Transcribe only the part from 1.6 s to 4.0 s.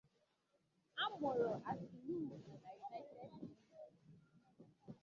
Asinugo na United Kingdom.